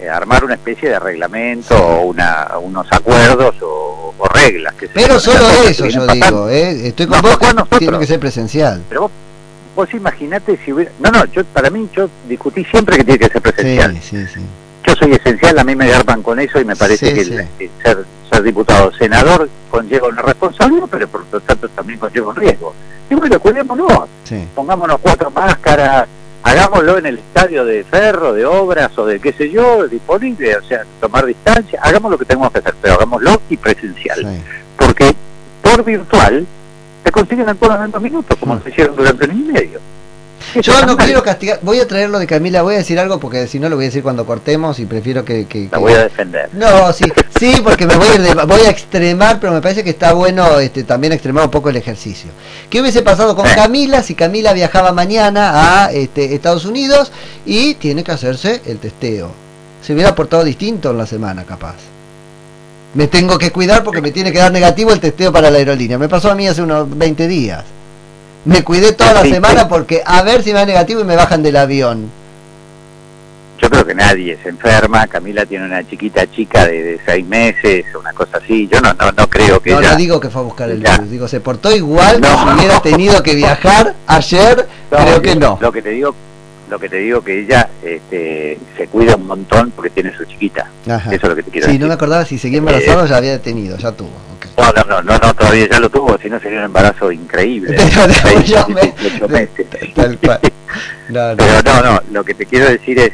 eh, 0.00 0.08
armar 0.08 0.44
una 0.44 0.54
especie 0.54 0.88
de 0.88 0.98
reglamento 0.98 1.76
o 1.76 2.06
una, 2.06 2.48
unos 2.60 2.86
acuerdos 2.90 3.54
o, 3.62 4.14
reglas. 4.32 4.74
Que 4.74 4.88
pero 4.88 5.18
solo 5.18 5.46
eso 5.66 5.86
yo 5.86 6.06
digo, 6.06 6.48
¿eh? 6.48 6.88
estoy 6.88 7.06
con 7.06 7.20
vos, 7.20 7.38
tiene 7.78 7.98
que 7.98 8.06
ser 8.06 8.20
presencial. 8.20 8.82
Pero 8.88 9.02
vos, 9.02 9.10
vos 9.74 9.94
imaginate 9.94 10.58
si 10.64 10.72
hubiera... 10.72 10.92
No, 10.98 11.10
no, 11.10 11.24
yo 11.26 11.44
para 11.44 11.70
mí 11.70 11.88
yo 11.92 12.08
discutí 12.28 12.64
siempre 12.64 12.96
que 12.96 13.04
tiene 13.04 13.18
que 13.18 13.28
ser 13.28 13.42
presencial. 13.42 13.98
Sí, 14.02 14.26
sí, 14.26 14.40
yo 14.86 14.94
soy 14.94 15.12
esencial, 15.12 15.58
a 15.58 15.64
mí 15.64 15.76
me 15.76 15.86
agarran 15.86 16.22
con 16.22 16.38
eso 16.40 16.60
y 16.60 16.64
me 16.64 16.76
parece 16.76 17.12
que, 17.12 17.24
ser, 17.24 17.48
ser 18.30 18.42
diputado 18.42 18.92
senador 18.92 19.48
conlleva 19.70 20.08
una 20.08 20.22
responsabilidad, 20.22 20.86
pero 20.90 21.08
por 21.08 21.24
lo 21.30 21.40
tanto 21.40 21.68
también 21.70 21.98
conlleva 21.98 22.28
un 22.28 22.36
riesgo. 22.36 22.74
Y 23.08 23.14
bueno, 23.14 23.40
cuidémonos, 23.40 24.08
pongámonos 24.54 24.98
cuatro 25.00 25.30
máscaras, 25.30 26.06
hagámoslo 26.42 26.98
en 26.98 27.06
el 27.06 27.18
estadio 27.18 27.64
de 27.64 27.84
ferro, 27.84 28.32
de 28.32 28.44
obras 28.46 28.96
o 28.98 29.06
de 29.06 29.20
qué 29.20 29.32
sé 29.32 29.50
yo, 29.50 29.86
disponible, 29.88 30.56
o 30.56 30.62
sea, 30.62 30.84
tomar 31.00 31.26
distancia, 31.26 31.80
hagamos 31.82 32.10
lo 32.10 32.18
que 32.18 32.24
tenemos 32.24 32.50
que 32.52 32.58
hacer, 32.58 32.74
pero 32.80 32.94
hagámoslo 32.94 33.40
y 33.48 33.56
presencial. 33.56 34.42
Porque 34.76 35.14
por 35.62 35.84
virtual 35.84 36.46
se 37.04 37.12
consiguen 37.12 37.48
acuerdos 37.48 37.84
en 37.84 37.90
dos 37.90 38.02
minutos, 38.02 38.36
como 38.38 38.60
se 38.60 38.70
hicieron 38.70 38.96
durante 38.96 39.24
un 39.24 39.30
año 39.30 39.40
y 39.40 39.52
medio. 39.52 39.80
Yo 40.62 40.84
no 40.86 40.96
quiero 40.96 41.22
castigar, 41.22 41.60
voy 41.62 41.80
a 41.80 41.86
traerlo 41.86 42.18
de 42.18 42.26
Camila, 42.26 42.62
voy 42.62 42.74
a 42.74 42.78
decir 42.78 42.98
algo 42.98 43.20
porque 43.20 43.46
si 43.46 43.58
no 43.58 43.68
lo 43.68 43.76
voy 43.76 43.86
a 43.86 43.88
decir 43.88 44.02
cuando 44.02 44.26
cortemos 44.26 44.78
y 44.78 44.86
prefiero 44.86 45.24
que... 45.24 45.46
que, 45.46 45.68
La 45.70 45.78
voy 45.78 45.92
a 45.92 46.04
defender. 46.04 46.50
No, 46.52 46.92
sí, 46.92 47.04
sí, 47.38 47.60
porque 47.62 47.86
me 47.86 47.96
voy 47.96 48.08
a, 48.08 48.44
voy 48.44 48.60
a 48.62 48.70
extremar, 48.70 49.38
pero 49.40 49.52
me 49.52 49.60
parece 49.60 49.84
que 49.84 49.90
está 49.90 50.12
bueno 50.12 50.58
este, 50.58 50.84
también 50.84 51.12
extremar 51.12 51.44
un 51.44 51.50
poco 51.50 51.68
el 51.68 51.76
ejercicio. 51.76 52.30
¿Qué 52.68 52.80
hubiese 52.80 53.02
pasado 53.02 53.36
con 53.36 53.46
Camila 53.48 54.02
si 54.02 54.14
Camila 54.14 54.52
viajaba 54.52 54.92
mañana 54.92 55.84
a 55.84 55.92
este, 55.92 56.34
Estados 56.34 56.64
Unidos 56.64 57.12
y 57.44 57.74
tiene 57.74 58.04
que 58.04 58.12
hacerse 58.12 58.62
el 58.66 58.78
testeo? 58.78 59.30
Se 59.82 59.94
hubiera 59.94 60.14
portado 60.14 60.44
distinto 60.44 60.90
en 60.90 60.98
la 60.98 61.06
semana, 61.06 61.44
capaz. 61.44 61.76
Me 62.94 63.06
tengo 63.06 63.38
que 63.38 63.52
cuidar 63.52 63.84
porque 63.84 64.02
me 64.02 64.10
tiene 64.10 64.32
que 64.32 64.38
dar 64.38 64.52
negativo 64.52 64.92
el 64.92 65.00
testeo 65.00 65.32
para 65.32 65.50
la 65.50 65.58
aerolínea. 65.58 65.96
Me 65.96 66.08
pasó 66.08 66.30
a 66.30 66.34
mí 66.34 66.46
hace 66.48 66.62
unos 66.62 66.98
20 66.98 67.28
días. 67.28 67.64
Me 68.44 68.64
cuidé 68.64 68.92
toda 68.92 69.12
la 69.12 69.22
semana 69.22 69.68
porque 69.68 70.02
a 70.04 70.22
ver 70.22 70.42
si 70.42 70.52
me 70.52 70.60
da 70.60 70.66
negativo 70.66 71.00
y 71.00 71.04
me 71.04 71.16
bajan 71.16 71.42
del 71.42 71.56
avión. 71.56 72.10
Yo 73.60 73.68
creo 73.68 73.84
que 73.84 73.94
nadie 73.94 74.38
se 74.42 74.48
enferma. 74.48 75.06
Camila 75.06 75.44
tiene 75.44 75.66
una 75.66 75.86
chiquita 75.86 76.26
chica 76.30 76.66
de, 76.66 76.98
seis 77.04 77.26
meses, 77.26 77.84
una 77.94 78.14
cosa 78.14 78.38
así. 78.38 78.66
Yo 78.66 78.80
no 78.80 78.94
no, 78.94 79.12
no 79.12 79.28
creo 79.28 79.60
que. 79.60 79.72
No, 79.72 79.82
no 79.82 79.96
digo 79.96 80.18
que 80.18 80.30
fue 80.30 80.40
a 80.40 80.44
buscar 80.44 80.70
el 80.70 80.78
virus. 80.78 81.10
Digo, 81.10 81.28
se 81.28 81.40
portó 81.40 81.74
igual 81.74 82.20
no. 82.22 82.28
si 82.28 82.58
hubiera 82.58 82.80
tenido 82.80 83.22
que 83.22 83.34
viajar 83.34 83.94
ayer. 84.06 84.66
creo 84.88 85.20
que 85.20 85.36
no. 85.36 85.58
Lo 85.60 85.70
que 85.70 85.82
te 85.82 85.90
digo, 85.90 86.14
lo 86.70 86.78
que 86.78 86.88
te 86.88 86.96
digo 86.96 87.20
que 87.20 87.40
ella 87.40 87.68
este, 87.82 88.58
se 88.78 88.86
cuida 88.86 89.16
un 89.16 89.26
montón 89.26 89.70
porque 89.72 89.90
tiene 89.90 90.16
su 90.16 90.24
chiquita. 90.24 90.70
Eso 90.86 91.10
es 91.10 91.22
lo 91.22 91.36
que 91.36 91.42
te 91.42 91.50
quiero 91.50 91.66
sí, 91.66 91.72
decir. 91.72 91.80
no 91.82 91.88
me 91.88 91.94
acordaba 91.94 92.24
si 92.24 92.38
seguía 92.38 92.58
embarazado 92.58 93.02
o 93.02 93.06
ya 93.06 93.18
había 93.18 93.42
tenido, 93.42 93.76
ya 93.76 93.92
tuvo. 93.92 94.29
No, 94.60 94.84
no, 94.84 95.02
no, 95.02 95.18
no, 95.18 95.34
todavía 95.34 95.68
ya 95.70 95.80
lo 95.80 95.90
tuvo, 95.90 96.18
si 96.18 96.28
no 96.28 96.38
sería 96.40 96.58
un 96.58 96.64
embarazo 96.66 97.10
increíble. 97.10 97.76
Pero, 101.08 101.62
no, 101.64 101.82
no, 101.82 102.02
lo 102.12 102.24
que 102.24 102.34
te 102.34 102.46
quiero 102.46 102.68
decir 102.68 102.98
es, 102.98 103.12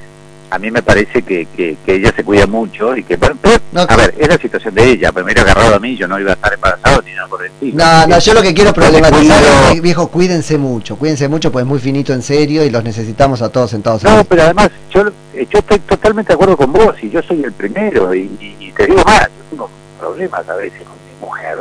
a 0.51 0.59
mí 0.59 0.71
me 0.71 0.83
parece 0.83 1.23
que, 1.23 1.47
que, 1.57 1.77
ella 1.87 2.13
se 2.15 2.25
cuida 2.25 2.47
mucho 2.47 2.97
y 2.97 3.03
que... 3.03 3.15
a 3.15 3.97
ver, 3.97 4.15
es 4.19 4.29
la 4.29 4.39
situación 4.39 4.75
de 4.75 4.91
ella, 4.91 5.13
pero 5.13 5.25
me 5.25 5.33
hubiera 5.33 5.43
agarrado 5.43 5.77
a 5.77 5.79
mí, 5.79 5.97
yo 5.97 6.07
no 6.07 6.19
iba 6.19 6.31
a 6.31 6.35
estar 6.35 6.53
embarazado 6.53 7.03
ni 7.03 7.13
nada 7.13 7.29
por 7.29 7.41
el 7.45 7.51
estilo. 7.51 7.85
No, 7.85 8.07
no, 8.07 8.19
yo 8.19 8.35
lo 8.35 8.43
que 8.43 8.55
quiero 8.55 8.73
problematizar 8.73 9.43
es, 9.73 9.83
viejo, 9.83 10.09
cuídense 10.09 10.59
mucho, 10.59 10.97
cuídense 10.97 11.29
mucho, 11.29 11.51
pues 11.51 11.65
es 11.65 11.69
muy 11.69 11.79
finito 11.79 12.13
en 12.13 12.23
serio 12.23 12.65
y 12.65 12.71
los 12.71 12.85
necesitamos 12.85 13.43
a 13.43 13.49
todos 13.49 13.71
sentados. 13.71 14.05
No, 14.05 14.25
pero 14.25 14.43
además, 14.43 14.71
yo, 14.91 15.05
yo 15.35 15.59
estoy 15.59 15.79
totalmente 15.81 16.29
de 16.29 16.35
acuerdo 16.35 16.57
con 16.57 16.73
vos 16.73 16.95
y 17.03 17.11
yo 17.11 17.23
soy 17.23 17.43
el 17.43 17.53
primero 17.53 18.15
y, 18.15 18.73
te 18.77 18.87
digo 18.87 19.03
más, 19.05 19.23
yo 19.23 19.45
tengo 19.51 19.71
problemas 19.99 20.49
a 20.49 20.55
veces 20.57 20.83
con 20.83 20.97
mujer, 21.27 21.59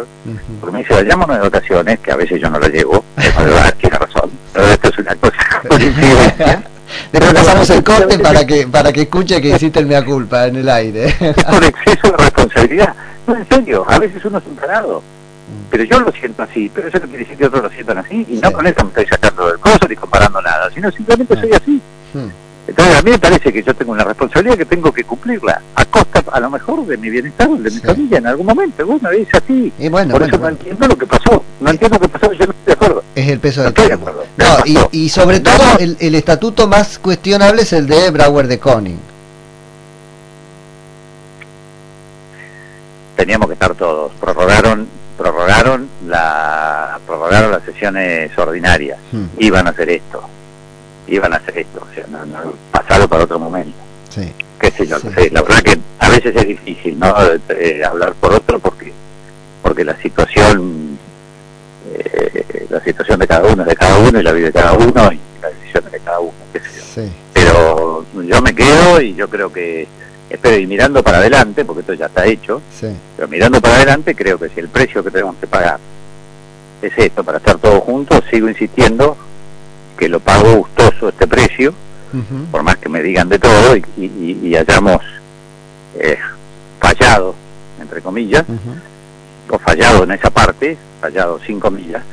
porque 0.61 0.73
me 0.73 0.79
dice, 0.79 0.93
vayámonos 0.93 1.37
de 1.37 1.41
vacaciones, 1.49 1.99
que 1.99 2.11
a 2.11 2.15
veces 2.15 2.39
yo 2.39 2.49
no 2.49 2.59
la 2.59 2.67
llevo, 2.67 3.03
es 3.17 3.35
verdad, 3.35 3.73
tiene 3.79 3.97
razón, 3.97 4.31
pero 4.53 4.67
esto 4.67 4.89
es 4.89 4.97
una 4.99 5.15
cosa 5.15 5.37
Después 7.11 7.33
pasamos 7.33 7.69
el 7.71 7.83
corte 7.83 8.19
para 8.19 8.45
que 8.45 8.67
para 8.67 8.93
que 8.93 9.01
escuche 9.01 9.41
que 9.41 9.49
hiciste 9.49 9.79
el 9.79 9.87
mea 9.87 10.05
culpa 10.05 10.47
en 10.47 10.57
el 10.57 10.69
aire. 10.69 11.13
Por 11.49 11.63
exceso 11.63 12.11
de 12.11 12.17
responsabilidad. 12.17 12.93
No, 13.25 13.35
en 13.35 13.47
serio, 13.49 13.85
a 13.87 13.97
veces 13.99 14.23
uno 14.23 14.37
es 14.37 14.45
un 14.45 14.55
parado. 14.55 15.01
Pero 15.69 15.83
yo 15.83 15.99
lo 15.99 16.11
siento 16.11 16.43
así, 16.43 16.71
pero 16.73 16.87
eso 16.87 16.99
no 16.99 17.05
quiere 17.07 17.19
decir 17.19 17.37
que 17.37 17.45
otros 17.45 17.63
lo 17.63 17.69
sientan 17.69 17.97
así. 17.97 18.25
Y 18.29 18.37
no 18.37 18.51
con 18.51 18.65
eso 18.65 18.83
me 18.83 18.89
estoy 18.89 19.05
sacando 19.07 19.47
del 19.47 19.59
coso 19.59 19.87
ni 19.89 19.95
comparando 19.95 20.41
nada, 20.41 20.69
sino 20.71 20.91
simplemente 20.91 21.35
soy 21.35 21.51
así. 21.53 21.81
Hmm. 22.13 22.29
Entonces 22.67 22.95
a 22.95 23.01
mí 23.03 23.11
me 23.11 23.19
parece 23.19 23.53
que 23.53 23.61
yo 23.61 23.73
tengo 23.75 23.91
una 23.91 24.03
responsabilidad 24.03 24.57
que 24.57 24.65
tengo 24.65 24.91
que 24.91 25.03
cumplirla, 25.03 25.61
a 25.75 25.85
costa 25.85 26.23
a 26.31 26.39
lo 26.39 26.49
mejor 26.49 26.85
de 26.85 26.97
mi 26.97 27.09
bienestar, 27.09 27.49
de 27.49 27.69
mi 27.69 27.79
familia 27.79 28.17
en 28.17 28.27
algún 28.27 28.45
momento. 28.45 28.85
Bueno, 28.85 29.09
es 29.11 29.27
así. 29.33 29.71
Y 29.77 29.87
bueno, 29.89 30.13
Por 30.13 30.23
eso 30.23 30.37
no 30.37 30.49
entiendo 30.49 30.87
lo 30.87 30.97
que 30.97 31.05
pasó. 31.05 31.43
No 31.59 31.69
entiendo 31.69 31.97
lo 31.97 32.01
que 32.01 32.09
pasó, 32.09 32.33
yo 32.33 32.45
no 32.45 32.51
estoy 32.51 32.65
de 32.65 32.73
acuerdo. 32.73 33.03
Es 33.13 33.29
el 33.29 33.39
peso 33.39 33.63
del 33.63 33.73
tiempo. 33.73 34.11
No, 34.37 34.45
y, 34.65 34.77
y, 34.91 35.09
sobre 35.09 35.39
todo 35.39 35.77
el, 35.79 35.95
el, 35.99 36.15
estatuto 36.15 36.67
más 36.67 36.99
cuestionable 36.99 37.61
es 37.61 37.73
el 37.73 37.87
de 37.87 38.09
Brauer 38.11 38.47
de 38.47 38.59
Koning. 38.59 38.99
Teníamos 43.15 43.47
que 43.47 43.53
estar 43.53 43.75
todos. 43.75 44.11
Prorrogaron 44.19 44.87
prorrogaron 45.17 45.87
la 46.07 46.99
prorrogaron 47.07 47.51
las 47.51 47.63
sesiones 47.63 48.37
ordinarias. 48.37 48.97
Hmm. 49.11 49.27
Iban 49.37 49.67
a 49.67 49.69
hacer 49.69 49.89
esto 49.89 50.27
iban 51.07 51.33
a 51.33 51.37
hacer 51.37 51.59
esto, 51.59 51.85
o 51.89 51.93
sea, 51.93 52.05
no, 52.07 52.25
no, 52.25 52.53
pasarlo 52.71 53.07
para 53.07 53.23
otro 53.23 53.39
momento. 53.39 53.77
Sí. 54.09 54.31
Qué 54.59 54.71
sé 54.71 54.87
yo, 54.87 54.97
la 55.31 55.41
verdad 55.41 55.61
que 55.61 55.77
a 55.99 56.09
veces 56.09 56.35
es 56.35 56.47
difícil, 56.47 56.97
¿no? 56.97 57.13
Eh, 57.49 57.83
hablar 57.83 58.13
por 58.13 58.33
otro 58.33 58.59
porque 58.59 58.93
porque 59.61 59.83
la 59.83 59.97
situación 59.97 60.97
eh, 61.93 62.65
la 62.69 62.81
situación 62.83 63.19
de 63.19 63.27
cada 63.27 63.51
uno 63.51 63.63
es 63.63 63.69
de 63.69 63.75
cada 63.75 63.97
uno 63.97 64.19
y 64.19 64.23
la 64.23 64.31
vida 64.31 64.47
de 64.47 64.53
cada 64.53 64.73
uno 64.73 65.11
y 65.11 65.19
la 65.41 65.49
decisión 65.49 65.83
de 65.91 65.99
cada 65.99 66.19
uno, 66.19 66.33
qué 66.53 66.59
sé 66.59 66.65
yo. 66.77 66.83
Sí. 66.93 67.11
Pero 67.33 68.05
yo 68.13 68.41
me 68.41 68.55
quedo 68.55 69.01
y 69.01 69.13
yo 69.15 69.29
creo 69.29 69.51
que 69.51 69.87
espero 70.29 70.57
y 70.57 70.67
mirando 70.67 71.03
para 71.03 71.17
adelante, 71.17 71.65
porque 71.65 71.81
esto 71.81 71.93
ya 71.93 72.07
está 72.07 72.25
hecho, 72.25 72.61
sí. 72.79 72.87
pero 73.15 73.27
mirando 73.27 73.61
para 73.61 73.75
adelante 73.75 74.15
creo 74.15 74.39
que 74.39 74.49
si 74.49 74.59
el 74.59 74.69
precio 74.69 75.03
que 75.03 75.11
tenemos 75.11 75.35
que 75.37 75.47
pagar 75.47 75.79
es 76.81 76.93
esto, 76.97 77.23
para 77.23 77.37
estar 77.37 77.57
todos 77.57 77.83
juntos, 77.83 78.23
sigo 78.29 78.49
insistiendo 78.49 79.17
que 79.97 80.09
lo 80.09 80.19
pago 80.19 80.67
precio, 81.35 81.73
por 82.49 82.63
más 82.63 82.77
que 82.77 82.87
me 82.87 83.01
digan 83.01 83.27
de 83.27 83.37
todo 83.37 83.75
y, 83.75 84.55
hayamos 84.55 85.01
eh, 85.99 86.17
fallado, 86.79 87.35
entre 87.81 88.01
comillas, 88.01 88.45
o 89.49 89.59
fallado 89.59 90.05
en 90.05 90.11
esa 90.11 90.29
parte, 90.29 90.77
fallado 91.01 91.39
sin 91.45 91.59
comillas, 91.59 92.03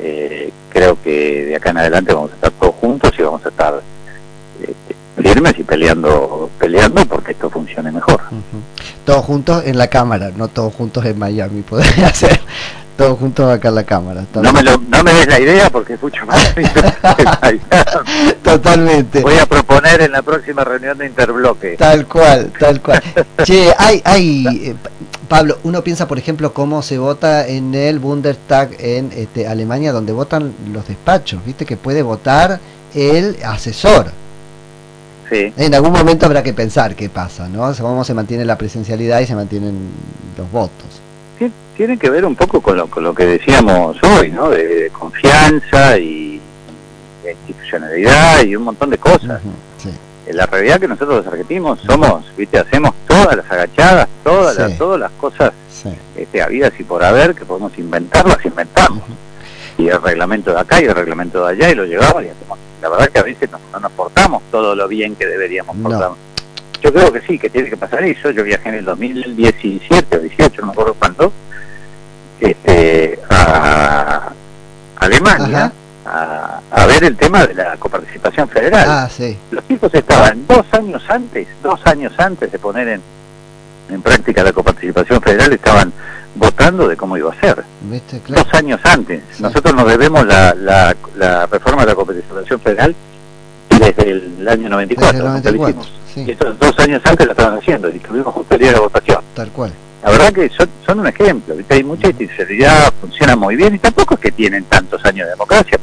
eh, 0.00 0.50
creo 0.70 1.00
que 1.02 1.44
de 1.46 1.56
acá 1.56 1.70
en 1.70 1.78
adelante 1.78 2.12
vamos 2.12 2.32
a 2.32 2.34
estar 2.34 2.50
todos 2.52 2.74
juntos 2.76 3.12
y 3.16 3.22
vamos 3.22 3.44
a 3.46 3.48
estar 3.48 3.80
este, 4.60 4.96
firmes 5.22 5.54
y 5.56 5.62
peleando 5.62 6.50
peleando 6.58 7.04
porque 7.06 7.32
esto 7.32 7.48
funcione 7.48 7.92
mejor. 7.92 8.20
Todos 9.04 9.24
juntos 9.24 9.62
en 9.66 9.78
la 9.78 9.86
cámara, 9.86 10.32
no 10.36 10.48
todos 10.48 10.74
juntos 10.74 11.04
en 11.04 11.16
Miami, 11.16 11.62
podría 11.68 12.12
ser 12.12 12.40
todos 12.98 13.16
juntos 13.16 13.48
acá 13.48 13.68
en 13.68 13.76
la 13.76 13.84
cámara. 13.84 14.24
No 14.34 14.52
me, 14.52 14.62
no 14.62 15.04
me 15.04 15.14
des 15.14 15.28
la 15.28 15.38
idea 15.38 15.70
porque 15.70 15.94
es 15.94 16.02
mucho 16.02 16.26
más. 16.26 16.52
Totalmente. 18.52 19.20
Voy 19.20 19.38
a 19.38 19.46
proponer 19.46 20.00
en 20.02 20.12
la 20.12 20.22
próxima 20.22 20.64
reunión 20.64 20.98
de 20.98 21.06
Interbloque. 21.06 21.76
Tal 21.76 22.06
cual, 22.06 22.52
tal 22.58 22.80
cual. 22.80 23.02
che, 23.44 23.72
hay, 23.76 24.00
hay, 24.04 24.68
eh, 24.70 24.74
Pablo, 25.28 25.58
uno 25.64 25.82
piensa, 25.82 26.08
por 26.08 26.18
ejemplo, 26.18 26.52
cómo 26.52 26.82
se 26.82 26.98
vota 26.98 27.46
en 27.46 27.74
el 27.74 27.98
Bundestag 27.98 28.70
en 28.78 29.10
este, 29.14 29.46
Alemania, 29.46 29.92
donde 29.92 30.12
votan 30.12 30.52
los 30.72 30.86
despachos, 30.88 31.44
¿viste? 31.44 31.66
Que 31.66 31.76
puede 31.76 32.02
votar 32.02 32.60
el 32.94 33.36
asesor. 33.44 34.12
Sí. 35.28 35.52
En 35.56 35.74
algún 35.74 35.92
momento 35.92 36.24
habrá 36.24 36.42
que 36.42 36.54
pensar 36.54 36.96
qué 36.96 37.10
pasa, 37.10 37.48
¿no? 37.48 37.70
Cómo 37.78 38.02
se 38.02 38.14
mantiene 38.14 38.44
la 38.44 38.56
presencialidad 38.56 39.20
y 39.20 39.26
se 39.26 39.34
mantienen 39.34 39.90
los 40.38 40.50
votos 40.50 41.02
tiene 41.78 41.96
que 41.96 42.10
ver 42.10 42.24
un 42.24 42.34
poco 42.34 42.60
con 42.60 42.76
lo, 42.76 42.88
con 42.88 43.04
lo 43.04 43.14
que 43.14 43.24
decíamos 43.24 43.96
hoy, 44.02 44.32
¿no? 44.32 44.50
De, 44.50 44.90
confianza 44.90 45.96
y 45.96 46.27
de 47.28 47.36
institucionalidad 47.46 48.44
y 48.44 48.56
un 48.56 48.64
montón 48.64 48.90
de 48.90 48.98
cosas. 48.98 49.40
En 50.26 50.36
La 50.36 50.46
realidad 50.46 50.78
que 50.78 50.88
nosotros 50.88 51.24
los 51.24 51.26
argentinos 51.26 51.80
somos, 51.86 52.24
¿viste? 52.36 52.58
Hacemos 52.58 52.92
todas 53.06 53.36
las 53.36 53.50
agachadas, 53.50 54.08
todas, 54.22 54.56
las, 54.58 54.76
todas 54.76 55.00
las 55.00 55.10
cosas 55.12 55.52
este, 56.16 56.42
habidas 56.42 56.72
y 56.78 56.84
por 56.84 57.02
haber 57.02 57.34
que 57.34 57.46
podemos 57.46 57.76
inventar, 57.78 58.26
las 58.26 58.44
inventamos. 58.44 59.02
Y 59.78 59.88
el 59.88 60.02
reglamento 60.02 60.52
de 60.52 60.60
acá 60.60 60.82
y 60.82 60.84
el 60.84 60.94
reglamento 60.94 61.46
de 61.46 61.52
allá 61.52 61.70
y 61.70 61.74
lo 61.74 61.84
llevamos 61.84 62.24
y 62.24 62.28
hacemos. 62.28 62.58
La 62.82 62.88
verdad 62.90 63.08
que 63.08 63.18
a 63.18 63.22
veces 63.22 63.48
no, 63.50 63.80
nos 63.80 63.92
portamos 63.92 64.42
todo 64.50 64.74
lo 64.74 64.86
bien 64.86 65.16
que 65.16 65.26
deberíamos 65.26 65.76
portarnos. 65.76 66.18
Yo 66.82 66.92
creo 66.92 67.12
que 67.12 67.20
sí, 67.22 67.38
que 67.38 67.48
tiene 67.48 67.70
que 67.70 67.76
pasar 67.76 68.04
eso. 68.04 68.30
Yo 68.30 68.44
viajé 68.44 68.68
en 68.68 68.76
el 68.76 68.84
2017 68.84 70.16
o 70.16 70.20
18, 70.20 70.60
no 70.60 70.66
me 70.66 70.72
acuerdo 70.72 70.94
cuándo, 70.94 71.32
este, 72.40 73.18
a 73.30 74.32
Alemania 74.96 75.72
a, 76.04 76.86
ver 76.98 77.12
el 77.12 77.16
tema 77.16 77.46
de 77.46 77.54
la 77.54 77.76
coparticipación 77.76 78.48
federal. 78.48 78.84
Ah, 78.88 79.08
Los 79.50 79.66
chicos 79.68 79.94
estaban 79.94 80.46
dos 80.46 80.66
años 80.72 81.02
antes, 81.08 81.46
dos 81.62 81.80
años 81.86 82.12
antes 82.18 82.50
de 82.50 82.58
poner 82.58 82.88
en, 82.88 83.02
en 83.90 84.02
práctica 84.02 84.42
la 84.42 84.52
coparticipación 84.52 85.20
federal, 85.22 85.52
estaban 85.52 85.92
votando 86.34 86.88
de 86.88 86.96
cómo 86.96 87.16
iba 87.16 87.32
a 87.32 87.40
ser. 87.40 87.62
Dos 88.34 88.52
años 88.54 88.80
antes. 88.84 89.22
Nosotros 89.38 89.74
nos 89.74 89.86
debemos 89.88 90.26
la, 90.26 90.54
la, 90.54 90.96
la 91.16 91.46
reforma 91.46 91.82
de 91.82 91.88
la 91.88 91.94
coparticipación 91.94 92.60
federal 92.60 92.94
desde 93.70 94.10
el 94.10 94.48
año 94.48 94.68
94, 94.68 95.24
Y 96.16 96.30
estos 96.32 96.58
dos 96.58 96.76
años 96.80 97.00
antes 97.04 97.26
la 97.26 97.32
estaban 97.32 97.58
haciendo 97.58 97.88
y 97.90 97.98
tuvimos 98.00 98.34
justo 98.34 98.54
el 98.54 98.60
día 98.60 98.68
de 98.70 98.74
la 98.74 98.80
votación. 98.80 99.20
Tal 99.34 99.50
cual. 99.50 99.72
La 100.02 100.10
verdad 100.10 100.32
que 100.32 100.50
son, 100.86 101.00
un 101.00 101.06
ejemplo, 101.06 101.54
hay 101.68 101.84
mucha 101.84 102.10
sinceridad, 102.12 102.92
funciona 103.00 103.36
muy 103.36 103.56
bien 103.56 103.74
y 103.74 103.78
tampoco 103.78 104.14
es 104.14 104.20
que 104.20 104.32
tienen 104.32 104.64
tantos 104.64 105.04
años 105.04 105.26
de 105.26 105.30
democracia, 105.30 105.78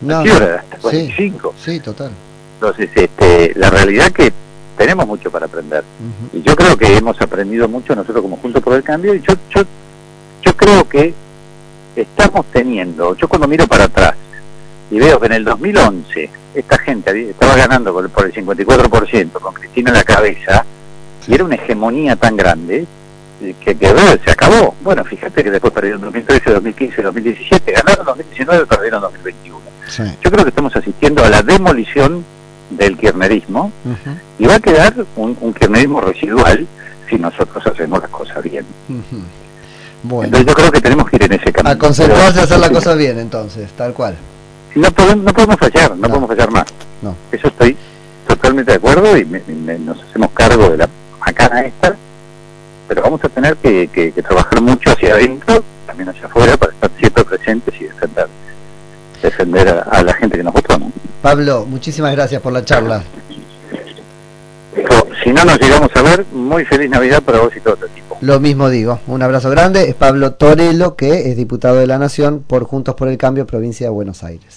no, 0.00 0.18
hasta 0.18 0.76
45. 0.80 1.54
Sí, 1.62 1.80
total. 1.80 2.10
Entonces, 2.54 2.90
este, 2.94 3.52
la 3.56 3.70
realidad 3.70 4.10
que 4.12 4.32
tenemos 4.76 5.06
mucho 5.06 5.30
para 5.30 5.46
aprender. 5.46 5.82
Y 6.32 6.42
yo 6.42 6.54
creo 6.54 6.76
que 6.76 6.96
hemos 6.96 7.20
aprendido 7.20 7.68
mucho 7.68 7.94
nosotros 7.94 8.22
como 8.22 8.36
Juntos 8.36 8.62
por 8.62 8.74
el 8.74 8.82
Cambio 8.82 9.14
y 9.14 9.20
yo, 9.20 9.34
yo, 9.50 9.62
yo 10.42 10.56
creo 10.56 10.88
que 10.88 11.12
estamos 11.96 12.46
teniendo, 12.52 13.16
yo 13.16 13.28
cuando 13.28 13.48
miro 13.48 13.66
para 13.66 13.84
atrás 13.84 14.14
y 14.90 14.98
veo 14.98 15.18
que 15.18 15.26
en 15.26 15.32
el 15.32 15.44
2011 15.44 16.30
esta 16.54 16.78
gente 16.78 17.30
estaba 17.30 17.56
ganando 17.56 17.92
por 17.92 18.26
el 18.26 18.32
54% 18.32 19.32
con 19.32 19.54
Cristina 19.54 19.90
en 19.90 19.96
la 19.96 20.04
cabeza, 20.04 20.64
y 21.26 21.34
era 21.34 21.44
una 21.44 21.56
hegemonía 21.56 22.16
tan 22.16 22.36
grande 22.36 22.86
que, 23.38 23.76
que 23.76 24.18
se 24.24 24.30
acabó. 24.30 24.74
Bueno, 24.82 25.04
fíjate 25.04 25.44
que 25.44 25.50
después 25.50 25.72
perdieron 25.72 26.00
2013, 26.02 26.50
2015, 26.50 27.02
2017, 27.02 27.72
ganaron 27.72 28.06
2019 28.06 28.66
perdieron 28.66 29.00
2021. 29.02 29.58
Yo 30.22 30.30
creo 30.30 30.44
que 30.44 30.50
estamos 30.50 30.74
asistiendo 30.76 31.24
a 31.24 31.28
la 31.28 31.42
demolición 31.42 32.24
del 32.70 32.96
kirchnerismo 32.98 33.72
y 34.38 34.46
va 34.46 34.56
a 34.56 34.60
quedar 34.60 34.94
un, 35.16 35.36
un 35.40 35.54
kirchnerismo 35.54 36.00
residual 36.00 36.66
si 37.08 37.16
nosotros 37.16 37.66
hacemos 37.66 38.00
las 38.00 38.10
cosas 38.10 38.42
bien. 38.42 38.66
bueno. 40.02 40.24
Entonces 40.24 40.46
yo 40.46 40.54
creo 40.54 40.72
que 40.72 40.80
tenemos 40.80 41.08
que 41.08 41.16
ir 41.16 41.22
en 41.24 41.32
ese 41.32 41.52
camino. 41.52 41.70
A 41.70 41.78
concentrarse 41.78 42.40
a 42.40 42.42
hacer 42.42 42.58
las 42.58 42.70
cosas 42.70 42.96
bien 42.96 43.18
entonces, 43.18 43.70
tal 43.72 43.94
cual. 43.94 44.16
No 44.74 44.90
podemos, 44.90 45.24
no 45.24 45.32
podemos 45.32 45.56
fallar, 45.56 45.96
no, 45.96 46.08
podemos 46.08 46.28
fallar 46.28 46.50
más. 46.50 46.66
No. 47.00 47.16
Eso 47.32 47.48
estoy 47.48 47.76
totalmente 48.26 48.72
de 48.72 48.76
acuerdo 48.76 49.16
y 49.16 49.24
nos 49.24 50.02
hacemos 50.02 50.30
cargo 50.32 50.68
de 50.68 50.76
la 50.76 50.88
macana 51.18 51.62
esta, 51.62 51.96
pero 52.88 53.02
vamos 53.02 53.22
a 53.22 53.28
tener 53.28 53.56
que, 53.56 54.12
trabajar 54.26 54.60
mucho 54.62 54.90
hacia 54.90 55.14
adentro, 55.14 55.62
también 55.86 56.08
hacia 56.08 56.26
afuera, 56.26 56.56
para 56.56 56.72
estar 56.72 56.90
siempre 56.98 57.24
presentes 57.24 57.74
y 57.80 57.84
defender 57.84 58.26
defender 59.22 59.68
a, 59.68 60.02
la 60.02 60.14
gente 60.14 60.36
que 60.36 60.44
nos 60.44 60.54
votamos. 60.54 60.92
Pablo, 61.22 61.66
muchísimas 61.66 62.12
gracias 62.12 62.40
por 62.40 62.52
la 62.52 62.64
charla. 62.64 63.02
Si 65.22 65.32
no 65.32 65.44
nos 65.44 65.58
llegamos 65.58 65.90
a 65.94 66.02
ver, 66.02 66.24
muy 66.32 66.64
feliz 66.64 66.88
Navidad 66.88 67.20
para 67.22 67.40
vos 67.40 67.54
y 67.54 67.60
todo 67.60 67.76
tu 67.76 67.86
equipo. 67.86 68.16
Lo 68.20 68.38
mismo 68.38 68.68
digo, 68.68 69.00
un 69.08 69.22
abrazo 69.22 69.50
grande. 69.50 69.88
Es 69.88 69.94
Pablo 69.94 70.34
Torello, 70.34 70.94
que 70.94 71.30
es 71.30 71.36
diputado 71.36 71.76
de 71.76 71.86
la 71.88 71.98
Nación 71.98 72.44
por 72.46 72.64
Juntos 72.64 72.94
por 72.94 73.08
el 73.08 73.18
Cambio, 73.18 73.46
provincia 73.46 73.86
de 73.86 73.90
Buenos 73.90 74.22
Aires. 74.22 74.56